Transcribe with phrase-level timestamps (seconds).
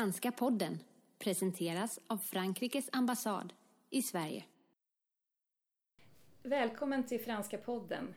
[0.00, 0.78] Franska podden
[1.18, 3.52] presenteras av Frankrikes ambassad
[3.90, 4.44] i Sverige.
[6.42, 8.14] Välkommen till Franska podden.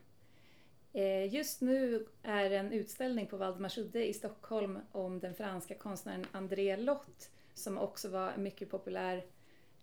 [0.93, 6.77] Eh, just nu är en utställning på Valdemarsudde i Stockholm om den franska konstnären André
[6.77, 9.25] Lott som också var en mycket populär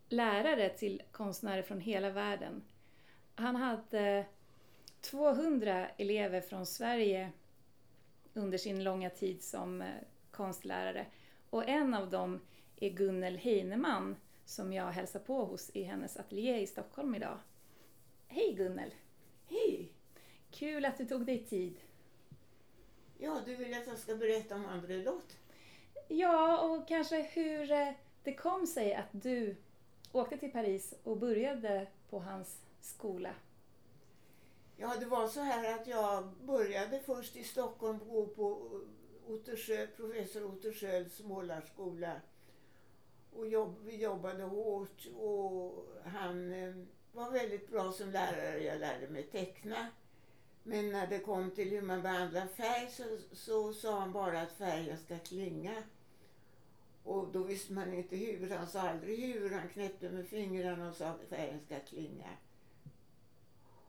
[0.08, 2.62] lärare till konstnärer från hela världen.
[3.34, 4.26] Han hade
[5.00, 7.32] 200 elever från Sverige
[8.34, 9.88] under sin långa tid som eh,
[10.30, 11.06] konstlärare
[11.50, 12.40] och en av dem
[12.76, 17.38] är Gunnel Heinemann som jag hälsar på hos i hennes ateljé i Stockholm idag.
[18.26, 18.94] Hej Gunnel!
[19.48, 19.92] Hej!
[20.50, 21.80] Kul att du tog dig tid.
[23.18, 25.36] Ja, du vill att jag ska berätta om André Lott?
[26.08, 27.92] Ja, och kanske hur eh,
[28.22, 29.56] det kom sig att du
[30.12, 33.34] åkte till Paris och började på hans skola.
[34.76, 38.70] Ja, det var så här att jag började först i Stockholm gå på
[39.30, 42.20] Ottersjö, professor Otterskölds målarskola.
[43.32, 46.74] Och jobb, vi jobbade hårt och han eh,
[47.12, 48.64] var väldigt bra som lärare.
[48.64, 49.86] Jag lärde mig teckna.
[50.62, 54.52] Men när det kom till hur man behandlar färg så, så sa han bara att
[54.52, 55.82] färgen ska klinga.
[57.04, 58.50] Och då visste man inte hur.
[58.50, 59.50] Han sa aldrig hur.
[59.50, 62.30] Han knäppte med fingrarna och sa att färgen ska klinga.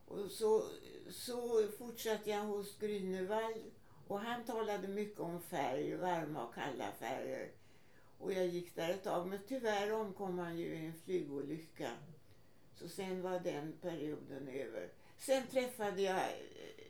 [0.06, 0.64] Och så,
[1.10, 3.70] så fortsatte jag hos Grünewald
[4.08, 7.50] och han talade mycket om färg, varma och kalla färger.
[8.18, 11.90] Och jag gick där ett tag men tyvärr omkom han ju i en flygolycka.
[12.74, 14.88] Så sen var den perioden över.
[15.18, 16.20] Sen träffade jag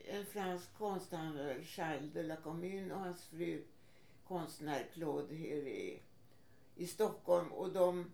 [0.05, 3.65] en fransk konsthandlare, Charles de la Commune och hans fru
[4.29, 5.99] konstnär Claude Herré
[6.77, 8.13] i Stockholm och de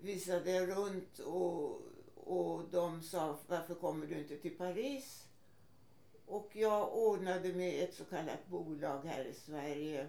[0.00, 1.82] visade runt och,
[2.14, 5.24] och de sa varför kommer du inte till Paris?
[6.26, 10.08] Och jag ordnade med ett så kallat bolag här i Sverige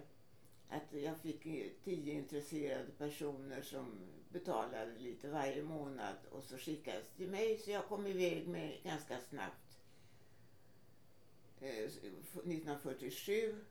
[0.68, 1.42] att jag fick
[1.84, 3.86] tio intresserade personer som
[4.28, 9.18] betalade lite varje månad och så skickades till mig så jag kom iväg med ganska
[9.20, 9.78] snabbt.
[11.60, 13.64] Eh, 1947.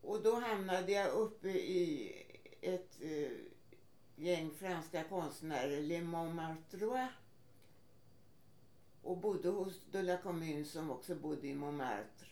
[0.00, 2.12] Och då hamnade jag uppe i
[2.60, 3.30] ett eh,
[4.16, 7.08] gäng franska konstnärer, Le Montmartre
[9.04, 12.26] och bodde hos de la Commune som också bodde i Montmartre.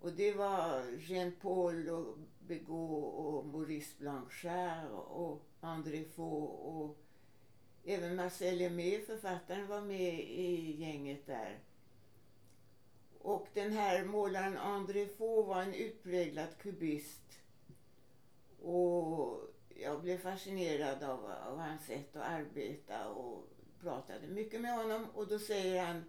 [0.00, 6.96] Och det var Jean Paul och Begaud och Maurice Blanchard och André Faux och
[7.84, 11.58] även Marcel Lemé, författaren, var med i gänget där.
[13.18, 17.40] Och den här målaren André Faux var en utpräglad kubist.
[18.62, 23.44] Och jag blev fascinerad av, av hans sätt att arbeta och
[23.80, 25.06] pratade mycket med honom.
[25.14, 26.04] Och då säger han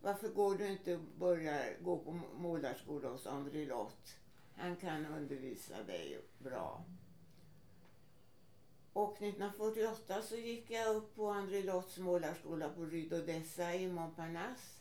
[0.00, 4.16] varför går du inte och börjar gå på målarskola hos André Lott?
[4.56, 6.84] Han kan undervisa dig bra.
[8.92, 14.74] Och 1948 så gick jag upp på André Lotts målarskola på Rue d'Odessa i Montparnasse.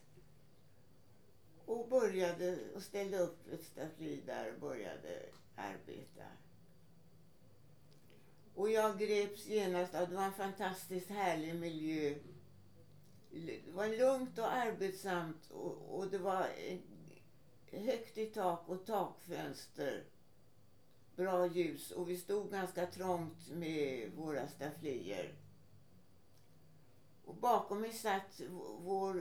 [1.65, 6.23] Och började och ställde upp ett staffli där och började arbeta.
[8.57, 12.15] Och jag greps genast av, det var en fantastiskt härlig miljö
[13.31, 16.79] det var lugnt och arbetsamt och, och det var eh,
[17.81, 20.03] högt i tak och takfönster.
[21.15, 25.33] Bra ljus och vi stod ganska trångt med våra stafflier.
[27.25, 28.41] Och bakom mig satt
[28.79, 29.13] vår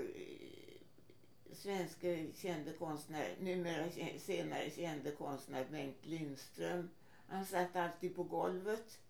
[1.53, 6.91] svenska svenske kände konstnär, numera senare kände konstnär Bengt Lindström.
[7.27, 9.01] Han satt alltid på golvet.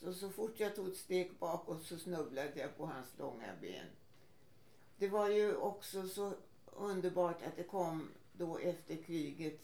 [0.00, 3.86] Så, så fort jag tog ett steg bakåt så snubblade jag på hans långa ben
[4.98, 6.34] det var ju också så
[6.66, 9.60] underbart att det kom då efter kriget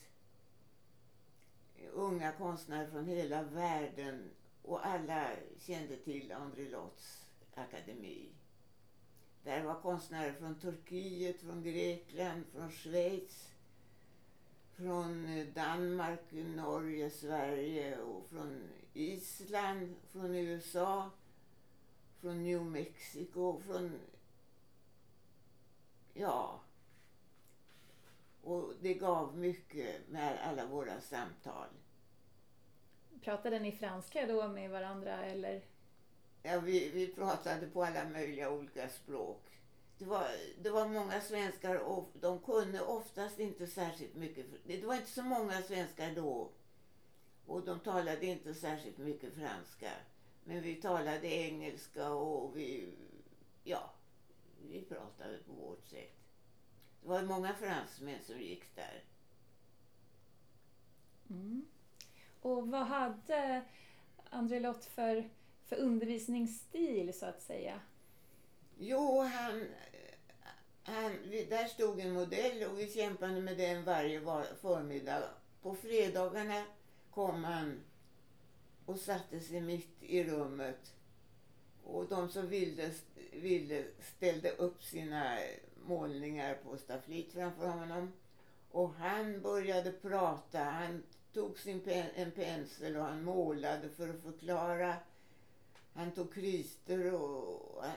[1.93, 4.31] unga konstnärer från hela världen
[4.63, 8.29] och alla kände till André Lotts akademi.
[9.45, 13.49] Där var konstnärer från Turkiet, från Grekland, från Schweiz,
[14.77, 18.63] från Danmark, Norge, Sverige och från
[18.93, 21.11] Island, från USA,
[22.21, 23.99] från New Mexico, från
[26.15, 26.61] Ja.
[28.43, 31.69] Och det gav mycket med alla våra samtal.
[33.23, 35.63] Pratade ni franska då med varandra eller?
[36.43, 39.54] Ja, vi, vi pratade på alla möjliga olika språk.
[39.99, 40.29] Det var,
[40.63, 44.47] det var många svenskar och de kunde oftast inte särskilt mycket.
[44.67, 46.51] Det var inte så många svenskar då.
[47.47, 49.91] Och de talade inte särskilt mycket franska.
[50.45, 52.95] Men vi talade engelska och vi,
[53.65, 53.91] ja,
[54.71, 56.17] vi pratade på vårt sätt.
[57.03, 59.05] Det var många fransmän som gick där.
[61.31, 61.67] Mm.
[62.41, 63.65] Och vad hade
[64.31, 65.31] André Lott för,
[65.65, 67.81] för undervisningsstil så att säga?
[68.79, 69.67] Jo, han,
[70.83, 71.13] han,
[71.49, 74.21] där stod en modell och vi kämpade med den varje
[74.61, 75.23] förmiddag.
[75.63, 76.65] På fredagarna
[77.11, 77.81] kom han
[78.87, 80.95] och satte sig mitt i rummet.
[81.85, 82.91] Och de som ville,
[83.33, 83.85] ville
[84.17, 85.39] ställde upp sina
[85.87, 88.13] målningar på stafflit framför honom.
[88.71, 90.59] Och han började prata.
[90.59, 94.97] Han tog sin pen, en pensel och han målade för att förklara.
[95.95, 97.97] Han tog krister och han,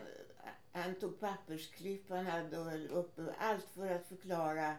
[0.72, 3.36] han tog pappersklipp han hade och höll uppe.
[3.40, 4.76] Allt för att förklara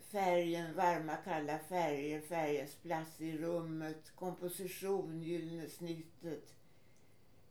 [0.00, 6.54] färgen, varma kalla färger, färgens plats i rummet, komposition, gyllene snittet,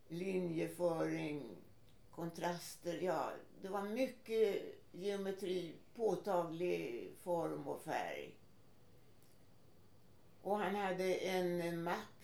[0.07, 1.57] linjeföring,
[2.11, 2.99] kontraster.
[3.01, 3.31] Ja,
[3.61, 4.61] det var mycket
[4.91, 8.35] geometri, påtaglig form och färg.
[10.41, 12.14] Och han hade en mapp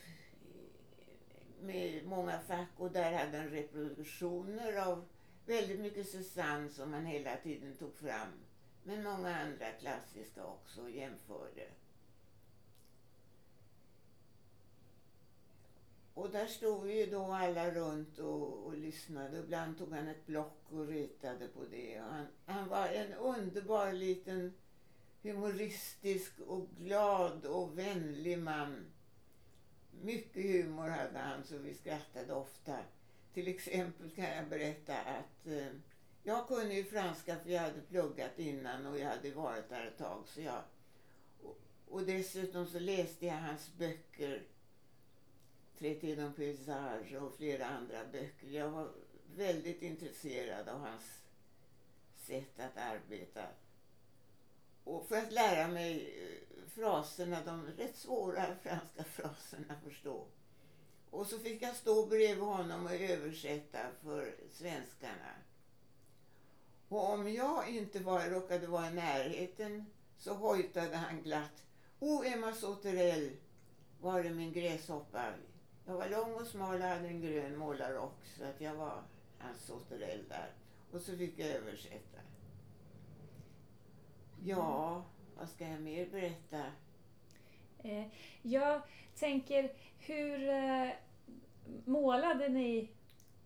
[1.61, 5.05] med många fack och där hade han reproduktioner av
[5.45, 8.31] väldigt mycket Susanne som han hela tiden tog fram.
[8.83, 11.67] Men många andra klassiska också jämförde.
[16.13, 19.37] Och där stod vi ju då alla runt och, och lyssnade.
[19.37, 21.97] Ibland tog han ett block och ritade på det.
[21.97, 24.53] Han, han, var en underbar liten
[25.21, 28.90] humoristisk och glad och vänlig man.
[30.01, 32.77] Mycket humor hade han så vi skrattade ofta.
[33.33, 35.67] Till exempel kan jag berätta att eh,
[36.23, 39.97] jag kunde ju franska för jag hade pluggat innan och jag hade varit där ett
[39.97, 40.23] tag.
[40.27, 40.61] Så jag,
[41.41, 44.43] och, och dessutom så läste jag hans böcker.
[45.79, 48.47] Traité d'un paysage och flera andra böcker.
[48.47, 48.91] Jag var
[49.35, 51.21] väldigt intresserad av hans
[52.15, 53.43] sätt att arbeta.
[54.83, 60.27] Och för att lära mig eh, fraserna, de rätt svåra franska fraserna förstå.
[61.09, 65.31] Och så fick jag stå bredvid honom och översätta för svenskarna.
[66.89, 69.85] Och om jag inte var, råkade vara i närheten
[70.17, 71.63] så hojtade han glatt.
[71.99, 73.31] O Emma Soterell
[74.01, 75.33] var det min gräshoppa.
[75.85, 79.03] Jag var lång och smal och hade en grön målarrock så att jag var
[79.37, 80.53] hans Sauterell där.
[80.91, 82.17] Och så fick jag översätta.
[84.43, 85.03] Ja,
[85.37, 86.63] vad ska jag mer berätta?
[87.83, 88.05] Eh,
[88.41, 88.81] jag
[89.15, 90.89] tänker, hur eh,
[91.85, 92.89] målade ni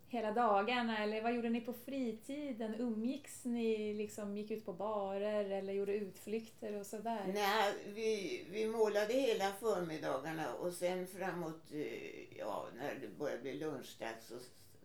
[0.07, 2.75] hela dagarna eller vad gjorde ni på fritiden?
[2.75, 7.31] Umgicks ni, liksom gick ut på barer eller gjorde utflykter och sådär?
[7.33, 13.53] Nej, vi, vi målade hela förmiddagarna och sen framåt, eh, ja, när det började bli
[13.53, 14.36] lunchdags så,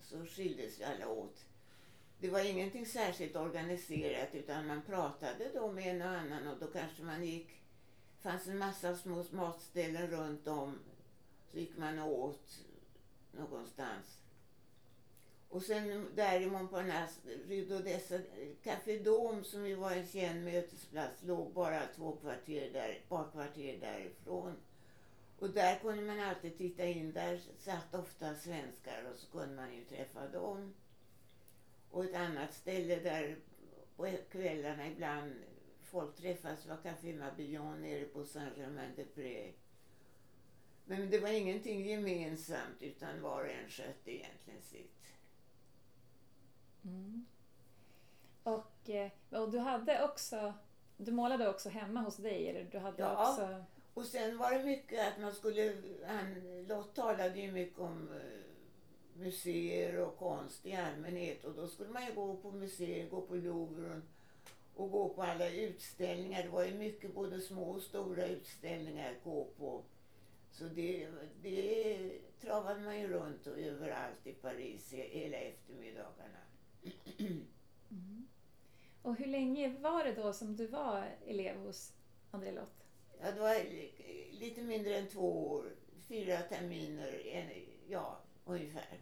[0.02, 1.44] så skildes vi alla åt.
[2.20, 6.66] Det var ingenting särskilt organiserat utan man pratade då med en och annan och då
[6.66, 7.48] kanske man gick,
[8.16, 10.78] det fanns en massa små matställen runt om,
[11.50, 12.64] så gick man och åt
[13.32, 14.18] någonstans.
[15.48, 18.22] Och sen där i Montparnasse, Rue d'Odessa,
[18.62, 23.30] Café Dome som ju var en känd mötesplats låg bara två kvarter där, ett par
[23.30, 24.56] kvarter därifrån.
[25.38, 27.12] Och där kunde man alltid titta in.
[27.12, 30.74] Där satt ofta svenskar och så kunde man ju träffa dem.
[31.90, 33.36] Och ett annat ställe där
[33.96, 35.32] på kvällarna ibland
[35.82, 39.54] folk träffas var Café Mabillon nere på Saint-Germain-des-Prés.
[40.84, 45.12] Men det var ingenting gemensamt utan var och en skötte egentligen sitt.
[46.84, 47.26] Mm.
[48.42, 50.54] Och, eh, och du hade också,
[50.96, 52.48] du målade också hemma hos dig?
[52.48, 53.64] Eller du hade ja, också...
[53.94, 55.76] och sen var det mycket att man skulle,
[56.06, 56.34] han,
[56.68, 58.49] Lott talade ju mycket om eh,
[59.20, 63.34] museer och konst i allmänhet och då skulle man ju gå på museer, gå på
[63.34, 64.00] Louvre
[64.74, 66.42] och gå på alla utställningar.
[66.42, 69.82] Det var ju mycket både små och stora utställningar att gå på.
[70.50, 71.08] Så det,
[71.42, 76.40] det travade man ju runt och överallt i Paris hela eftermiddagarna.
[77.18, 77.46] Mm.
[79.02, 81.92] Och hur länge var det då som du var elev hos
[82.30, 82.86] André Lott?
[83.20, 83.56] Ja, det var
[84.40, 85.64] lite mindre än två år.
[86.08, 87.50] Fyra terminer, en,
[87.88, 88.98] ja, ungefär.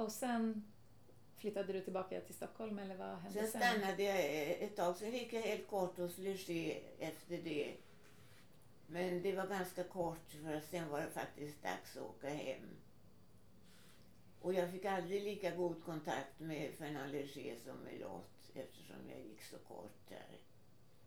[0.00, 0.64] Och sen
[1.36, 3.50] flyttade du tillbaka till Stockholm eller vad hände sen?
[3.50, 4.96] Sen stannade jag ett tag.
[4.96, 7.76] Sen gick jag helt kort hos Leger efter det.
[8.86, 12.76] Men det var ganska kort för sen var det faktiskt dags att åka hem.
[14.40, 19.20] Och jag fick aldrig lika god kontakt med Fernand Léger som med Lott eftersom jag
[19.20, 20.38] gick så kort där.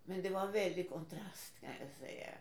[0.04, 2.34] Men det var väldig kontrast kan jag säga.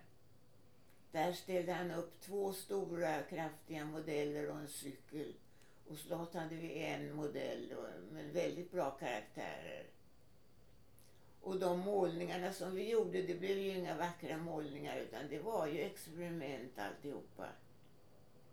[1.12, 5.34] Där ställde han upp två stora kraftiga modeller och en cykel.
[5.88, 7.74] Och Slott hade vi en modell,
[8.12, 9.86] med väldigt bra karaktärer.
[11.40, 15.66] Och de målningarna som vi gjorde, det blev ju inga vackra målningar utan det var
[15.66, 17.48] ju experiment alltihopa.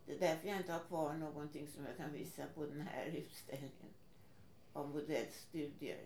[0.05, 3.05] Det är därför jag inte har kvar någonting som jag kan visa på den här
[3.05, 3.93] utställningen
[4.73, 6.05] av modellstudier.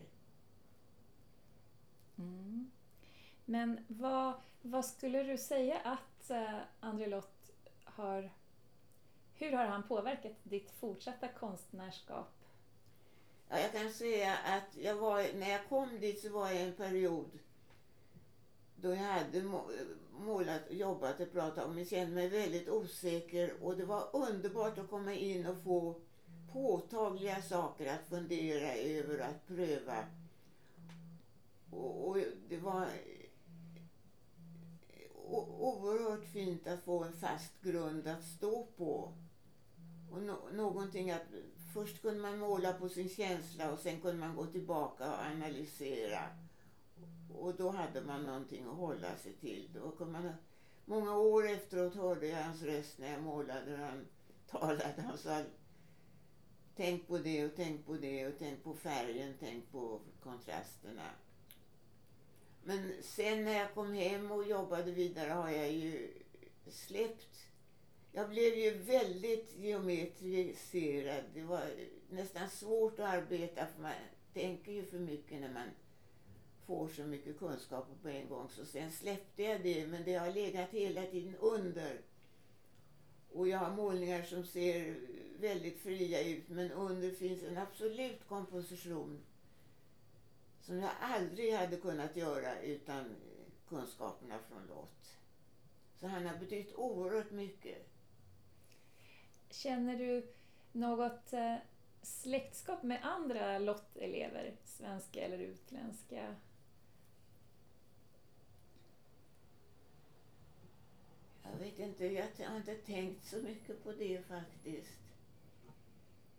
[2.18, 2.72] Mm.
[3.46, 7.51] Men vad, vad skulle du säga att eh, André Lott
[7.84, 8.32] har...
[9.35, 12.33] Hur har han påverkat ditt fortsatta konstnärskap?
[13.49, 16.61] Ja, jag kan säga att jag var, när jag kom dit så var jag i
[16.61, 17.39] en period
[18.83, 19.43] då jag hade
[20.19, 24.89] målat, jobbat ett bra tag Jag kände mig väldigt osäker och det var underbart att
[24.89, 25.95] komma in och få
[26.53, 30.05] påtagliga saker att fundera över och att pröva.
[31.71, 32.17] Och, och
[32.49, 32.87] det var
[35.39, 39.13] oerhört fint att få en fast grund att stå på.
[40.11, 41.25] Och no någonting att
[41.73, 46.21] först kunde man måla på sin känsla och sen kunde man gå tillbaka och analysera.
[47.33, 49.69] Och då hade man någonting att hålla sig till.
[49.73, 50.31] Då kunde man,
[50.85, 54.07] många år efteråt hörde jag hans röst när jag målade och han
[54.47, 55.01] talade.
[55.07, 55.41] Han sa
[56.75, 61.09] tänk på det och tänk på det och tänk på färgen, tänk på kontrasterna.
[62.63, 66.12] Men sen när jag kom hem och jobbade vidare har jag ju
[66.67, 67.46] släppt.
[68.12, 71.24] Jag blev ju väldigt geometriserad.
[71.34, 71.63] Det var
[72.10, 73.93] nästan svårt att arbeta för man
[74.34, 75.70] tänker ju för mycket när man
[76.65, 78.50] får så mycket kunskaper på en gång.
[78.50, 82.01] Så sen släppte jag det men det har legat hela tiden under.
[83.32, 84.96] Och jag har målningar som ser
[85.39, 89.20] väldigt fria ut men under finns en absolut komposition
[90.65, 93.15] som jag aldrig hade kunnat göra utan
[93.70, 95.17] kunskaperna från Lott.
[96.00, 97.88] Så han har betytt oerhört mycket.
[99.50, 100.34] Känner du
[100.72, 101.55] något eh,
[102.01, 106.36] släktskap med andra Lott-elever, svenska eller utländska?
[111.43, 115.00] Jag vet inte, jag har inte tänkt så mycket på det faktiskt.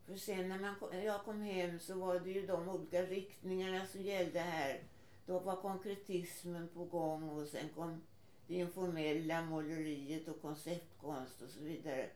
[0.06, 3.86] För sen när, man, kom, jag kom hem så var det ju de olika riktningarna
[3.86, 4.82] som gällde här.
[5.26, 8.02] Då var konkretismen på gång och sen kom
[8.46, 12.10] det informella måleriet och konceptkonst och så vidare.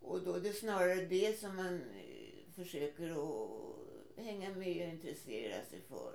[0.00, 5.64] Och då är det snarare det som man eh, försöker att hänga med och intressera
[5.64, 6.12] sig för.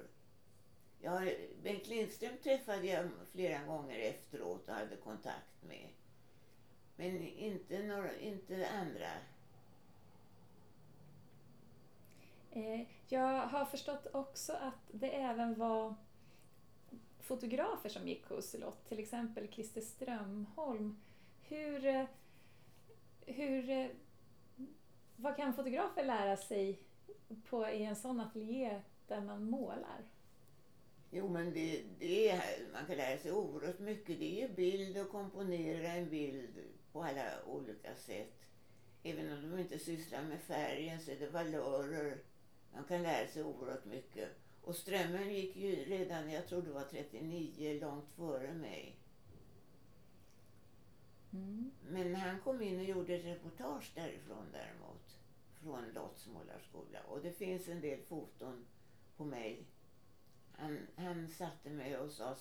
[1.01, 5.87] Jag, Bengt Lindström träffade jag flera gånger efteråt och hade kontakt med.
[6.95, 9.11] Men inte, några, inte andra.
[12.19, 15.95] Eh, Eh, jag har förstått också att det även var
[17.19, 21.01] fotografer som gick hos Lott, till exempel Christer Strömholm.
[21.41, 22.05] Hur, eh,
[23.25, 23.87] hur, eh,
[25.15, 26.79] vad kan fotografer lära sig
[27.49, 30.03] på, i en sån ateljé där man målar?
[31.11, 32.43] Jo, men det, det är,
[32.73, 34.19] man kan lära sig oerhört mycket.
[34.19, 36.49] Det är ju bild och komponera en bild
[36.91, 38.33] på alla olika sätt.
[39.03, 42.17] Även om de inte sysslar med färgen så är det valörer
[42.73, 44.29] man kan lära sig oerhört mycket.
[44.61, 48.97] Och strömmen gick ju redan, jag tror det var 39, långt före mig.
[51.33, 51.71] Mm.
[51.89, 55.17] Men han kom in och gjorde ett reportage därifrån däremot.
[55.61, 56.99] Från Lotts målarskola.
[57.07, 58.65] Och det finns en del foton
[59.17, 59.65] på mig.
[60.51, 62.35] Han, han satte mig och sa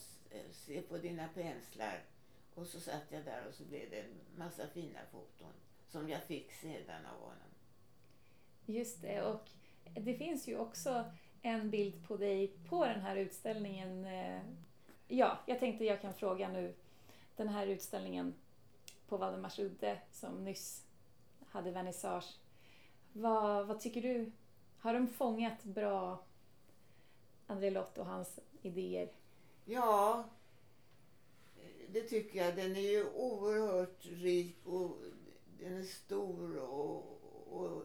[0.52, 2.04] se på dina penslar.
[2.54, 5.52] Och så satt jag där och så blev det en massa fina foton.
[5.88, 7.50] Som jag fick sedan av honom.
[8.66, 9.22] Just det.
[9.22, 9.50] och
[9.84, 11.04] det finns ju också
[11.42, 14.04] en bild på dig på den här utställningen.
[14.04, 14.40] Eh,
[15.08, 16.74] ja, jag tänkte jag kan fråga nu.
[17.36, 18.34] Den här utställningen
[19.08, 20.84] på Valdemarsudde som nyss
[21.46, 22.38] hade vernissage.
[23.12, 24.32] Vad, vad tycker du?
[24.78, 26.24] Har de fångat bra
[27.46, 29.08] André Lott och hans idéer?
[29.64, 30.24] Ja,
[31.88, 32.56] det tycker jag.
[32.56, 34.96] Den är ju oerhört rik och
[35.58, 37.20] den är stor och,
[37.50, 37.84] och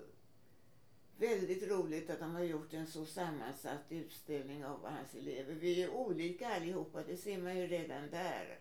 [1.17, 5.53] väldigt roligt att de har gjort en så sammansatt utställning av hans elever.
[5.53, 8.59] Vi är olika allihopa, det ser man ju redan där.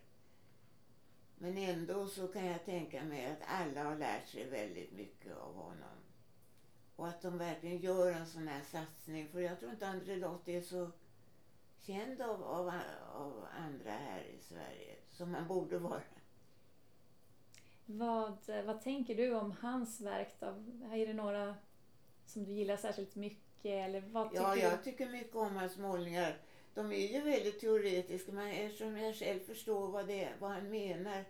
[1.38, 5.54] Men ändå så kan jag tänka mig att alla har lärt sig väldigt mycket av
[5.54, 5.98] honom.
[6.96, 9.28] Och att de verkligen gör en sån här satsning.
[9.28, 10.90] För jag tror inte André Lott är så
[11.80, 12.72] känd av, av,
[13.14, 16.02] av andra här i Sverige som han borde vara.
[17.86, 20.46] Vad, vad tänker du om hans verk då?
[20.92, 21.54] Är det några
[22.26, 23.64] som du gillar särskilt mycket?
[23.64, 26.36] Eller vad tycker ja, jag tycker mycket om hans målningar.
[26.74, 31.24] De är ju väldigt teoretiska men eftersom jag själv förstår vad, det, vad han menar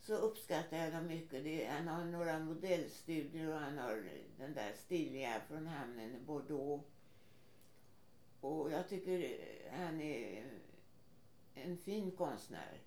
[0.00, 1.44] så uppskattar jag dem mycket.
[1.44, 4.04] Det, han har några modellstudier och han har
[4.38, 6.84] den där stiliga från hamnen i Bordeaux.
[8.40, 9.38] Och jag tycker
[9.70, 10.44] han är
[11.54, 12.80] en fin konstnär.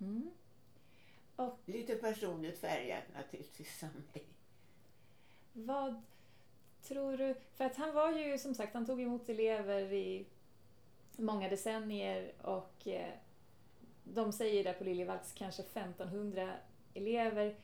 [0.00, 0.30] Mm.
[1.36, 4.24] Och Lite personligt färgad naturligtvis som mig
[5.52, 6.02] vad
[6.82, 7.34] tror du...
[7.54, 10.26] För att han var ju som sagt, han tog emot elever i
[11.16, 13.12] många decennier och eh,
[14.04, 16.52] de säger där på Liljevalchs kanske 1500
[16.94, 17.56] elever.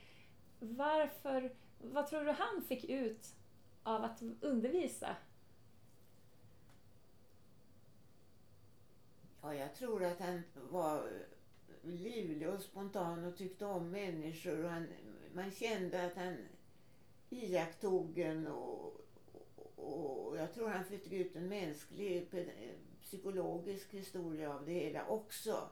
[0.59, 3.35] Varför, vad tror du han fick ut
[3.83, 5.17] av att undervisa?
[9.43, 11.09] Ja, jag tror att han var
[11.83, 14.65] livlig och spontan och tyckte om människor.
[14.65, 14.87] Och han,
[15.35, 16.37] man kände att han
[17.43, 19.01] iakttog en och,
[19.77, 22.29] och, och jag tror han fick ut en mänsklig,
[23.03, 25.69] psykologisk historia av det hela också.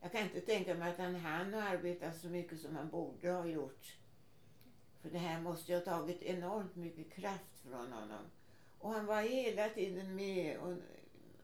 [0.00, 3.46] Jag kan inte tänka mig att han hann arbeta så mycket som han borde ha
[3.46, 3.96] gjort.
[5.00, 8.24] För det här måste ju ha tagit enormt mycket kraft från honom.
[8.78, 10.58] Och han var hela tiden med.
[10.58, 10.76] Och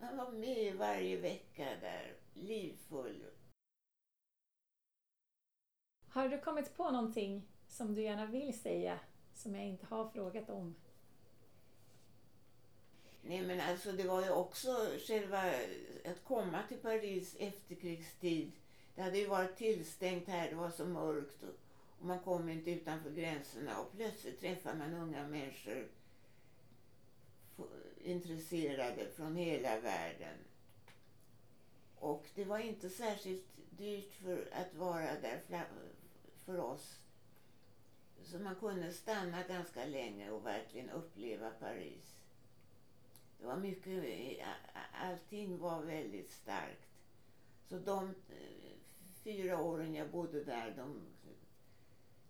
[0.01, 3.25] han var med varje vecka där, livfull.
[6.09, 8.99] Har du kommit på någonting som du gärna vill säga
[9.37, 10.75] som jag inte har frågat om?
[13.23, 15.43] Nej men alltså det var ju också själva
[16.05, 18.53] att komma till Paris efterkrigstid.
[18.95, 21.55] Det hade ju varit tillstängt här, det var så mörkt och,
[22.01, 25.89] och man kom inte utanför gränserna och plötsligt träffar man unga människor
[28.05, 30.37] intresserade från hela världen.
[31.99, 35.67] Och det var inte särskilt dyrt för att vara där
[36.45, 36.99] för oss.
[38.25, 42.17] Så man kunde stanna ganska länge och verkligen uppleva Paris.
[43.39, 44.47] Det var mycket, eh,
[44.93, 46.89] allting var väldigt starkt.
[47.69, 48.77] Så de eh,
[49.23, 51.01] fyra åren jag bodde där, de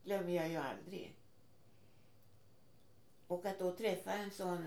[0.04, 1.16] glömmer jag ju aldrig.
[3.26, 4.66] Och att då träffa en sån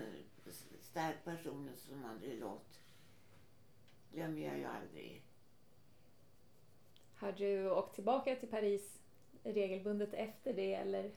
[0.80, 2.80] stark person som André Lott
[4.12, 5.22] glömmer jag ju aldrig.
[7.16, 8.98] Har du åkt tillbaka till Paris
[9.42, 11.10] regelbundet efter det eller?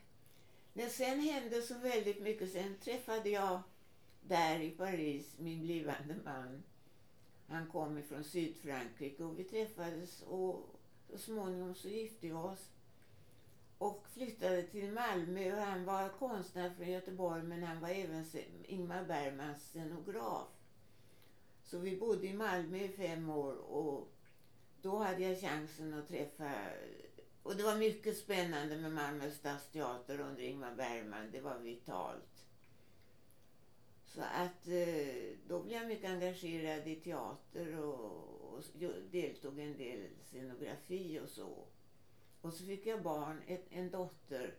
[0.74, 2.52] Nej, sen hände så väldigt mycket.
[2.52, 3.62] Sen träffade jag
[4.22, 6.64] där i Paris min blivande man.
[7.48, 10.66] Han kom ifrån Sydfrankrike och vi träffades och
[11.10, 12.70] så småningom så gifte vi oss.
[13.78, 18.26] Och flyttade till Malmö och han var konstnär från Göteborg men han var även
[18.64, 20.48] Ingmar Bergmans scenograf.
[21.64, 24.08] Så vi bodde i Malmö i fem år och
[24.82, 26.52] då hade jag chansen att träffa
[27.44, 31.32] och det var mycket spännande med Malmö stadsteater under Ingmar Bergman.
[31.32, 32.46] Det var vitalt.
[34.06, 38.64] Så att eh, då blev jag mycket engagerad i teater och, och
[39.12, 41.66] deltog i en del scenografi och så.
[42.42, 44.54] Och så fick jag barn, ett, en dotter.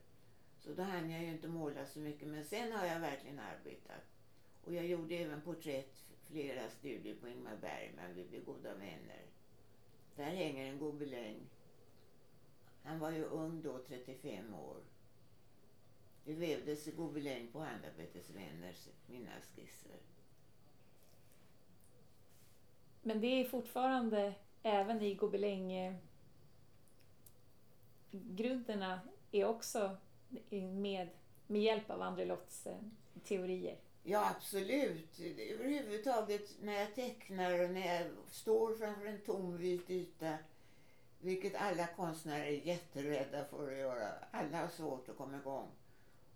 [0.61, 2.29] Så då hann jag ju inte måla så mycket.
[2.29, 4.05] Men sen har jag verkligen arbetat.
[4.65, 8.15] Och jag gjorde även porträtt, flera studier på Ingmar Bergman.
[8.15, 9.23] Vi blev goda vänner.
[10.17, 11.41] Där hänger en gobeläng.
[12.85, 14.77] Han var ju ung då, 35 år.
[16.25, 19.99] Det vävdes gobeläng på handarbetesvänners mina skisser.
[23.03, 25.99] Men det är fortfarande även i gobeläng
[28.11, 29.01] grunderna
[29.33, 29.97] är också
[30.51, 31.09] med,
[31.47, 32.77] med hjälp av André Lotts eh,
[33.25, 33.79] teorier.
[34.03, 35.21] Ja, absolut.
[35.21, 40.39] Överhuvudtaget när jag tecknar och när jag står framför en tom vit yta,
[41.25, 44.09] vilket alla konstnärer är jätterädda för att göra.
[44.31, 45.69] Alla har svårt att komma igång.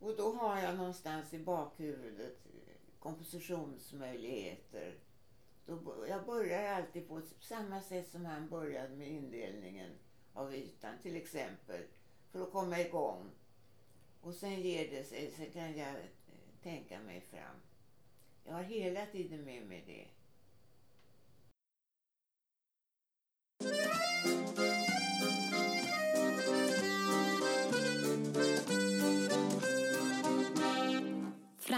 [0.01, 2.39] Och då har jag någonstans i bakhuvudet
[2.99, 4.95] kompositionsmöjligheter.
[5.67, 9.91] Då, jag börjar alltid på samma sätt som han började med indelningen
[10.33, 11.83] av ytan till exempel.
[12.33, 13.31] För att komma igång.
[14.21, 15.97] Och sen ger det sig, sen kan jag
[16.63, 17.57] tänka mig fram.
[18.45, 20.09] Jag har hela tiden med mig det.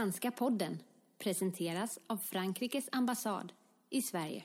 [0.00, 0.82] Franska podden
[1.18, 3.52] presenteras av Frankrikes ambassad
[3.90, 4.44] i Sverige.